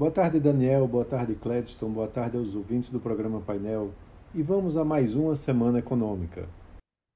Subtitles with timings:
[0.00, 0.88] Boa tarde, Daniel.
[0.88, 1.90] Boa tarde, Cledston.
[1.90, 3.90] Boa tarde aos ouvintes do programa Painel.
[4.34, 6.48] E vamos a mais uma semana econômica.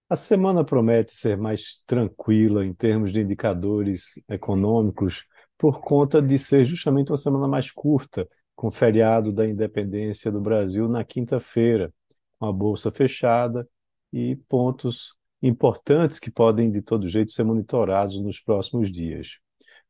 [0.06, 5.24] A semana promete ser mais tranquila em termos de indicadores econômicos,
[5.56, 10.38] por conta de ser justamente uma semana mais curta, com o feriado da independência do
[10.38, 11.90] Brasil na quinta-feira,
[12.38, 13.66] com a bolsa fechada
[14.12, 19.38] e pontos importantes que podem, de todo jeito, ser monitorados nos próximos dias.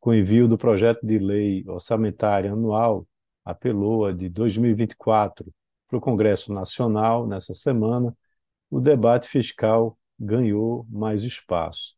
[0.05, 3.09] Com envio do projeto de lei orçamentária anual,
[3.43, 5.51] a PELOA de 2024,
[5.89, 8.15] para o Congresso Nacional nessa semana,
[8.71, 11.97] o debate fiscal ganhou mais espaço.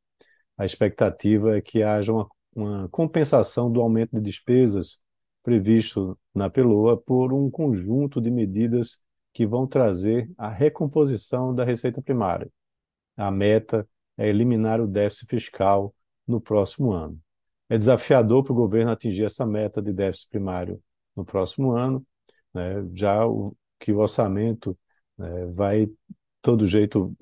[0.56, 5.00] A expectativa é que haja uma, uma compensação do aumento de despesas
[5.42, 12.00] previsto na PELOA por um conjunto de medidas que vão trazer a recomposição da receita
[12.00, 12.48] primária.
[13.16, 13.84] A meta
[14.16, 15.92] é eliminar o déficit fiscal
[16.24, 17.20] no próximo ano.
[17.68, 20.80] É desafiador para o governo atingir essa meta de déficit primário
[21.16, 22.04] no próximo ano,
[22.54, 24.78] né, já o, que o orçamento
[25.18, 25.88] né, vai,
[26.42, 27.14] todo jeito,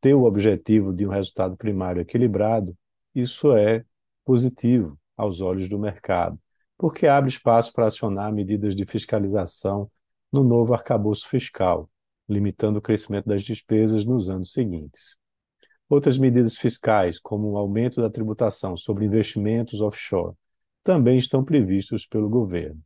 [0.00, 2.76] ter o objetivo de um resultado primário equilibrado,
[3.14, 3.84] isso é
[4.24, 6.38] positivo aos olhos do mercado
[6.76, 9.90] porque abre espaço para acionar medidas de fiscalização
[10.32, 11.90] no novo arcabouço fiscal,
[12.28, 15.16] limitando o crescimento das despesas nos anos seguintes.
[15.88, 20.34] Outras medidas fiscais, como o aumento da tributação sobre investimentos offshore,
[20.82, 22.80] também estão previstos pelo governo.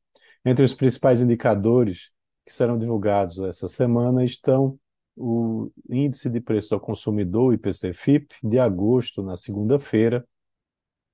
[0.44, 2.10] Entre os principais indicadores
[2.44, 4.78] que serão divulgados essa semana estão
[5.16, 10.26] o Índice de Preços ao Consumidor, IPC-FIP, de agosto, na segunda-feira,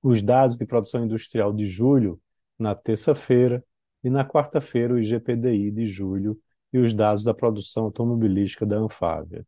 [0.01, 2.19] os dados de produção industrial de julho,
[2.57, 3.63] na terça-feira,
[4.03, 6.39] e na quarta-feira o IGPDI de julho
[6.71, 9.45] e os dados da produção automobilística da Anfávia.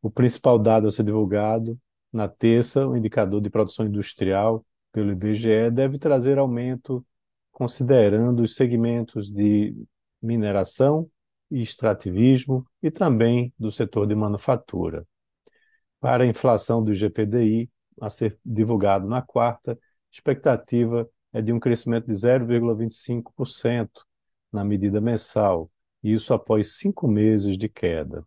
[0.00, 1.78] O principal dado a ser divulgado
[2.12, 7.04] na terça, o indicador de produção industrial pelo IBGE, deve trazer aumento
[7.52, 9.74] considerando os segmentos de
[10.22, 11.10] mineração
[11.50, 15.06] e extrativismo e também do setor de manufatura.
[16.00, 17.68] Para a inflação do IGPDI,
[18.00, 19.78] a ser divulgado na quarta,
[20.12, 23.90] expectativa é de um crescimento de 0,25%
[24.52, 25.70] na medida mensal,
[26.02, 28.24] isso após cinco meses de queda.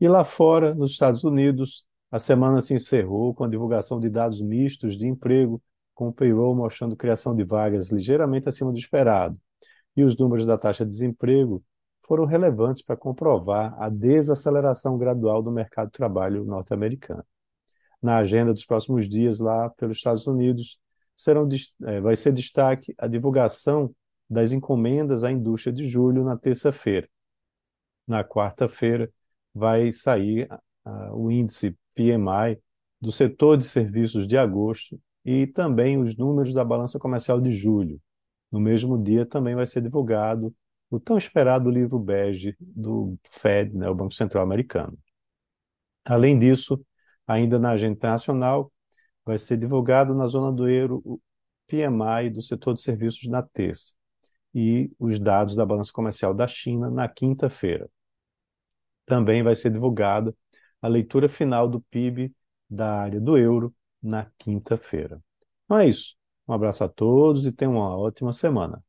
[0.00, 4.40] E lá fora, nos Estados Unidos, a semana se encerrou com a divulgação de dados
[4.40, 5.62] mistos de emprego,
[5.94, 9.38] com o payroll mostrando criação de vagas ligeiramente acima do esperado.
[9.94, 11.62] E os números da taxa de desemprego
[12.06, 17.24] foram relevantes para comprovar a desaceleração gradual do mercado de trabalho norte-americano.
[18.02, 20.80] Na agenda dos próximos dias lá pelos Estados Unidos,
[21.14, 21.46] serão,
[21.84, 23.94] é, vai ser destaque a divulgação
[24.28, 27.06] das encomendas à indústria de julho na terça-feira.
[28.06, 29.12] Na quarta-feira
[29.54, 30.48] vai sair
[31.12, 32.58] o índice PMI
[33.00, 38.00] do setor de serviços de agosto e também os números da balança comercial de julho.
[38.50, 40.54] No mesmo dia também vai ser divulgado
[40.90, 44.98] o tão esperado livro bege do Fed, né, o Banco Central Americano.
[46.04, 46.84] Além disso,
[47.26, 48.72] ainda na agenda internacional,
[49.24, 51.20] vai ser divulgado na zona do euro o
[51.68, 53.92] PMI do setor de serviços na terça
[54.52, 57.88] e os dados da balança comercial da China na quinta-feira.
[59.10, 60.36] Também vai ser divulgada
[60.82, 62.34] a leitura final do PIB
[62.70, 65.22] da área do euro na quinta-feira.
[65.66, 66.16] Então é isso.
[66.48, 68.84] Um abraço a todos e tenham uma ótima semana.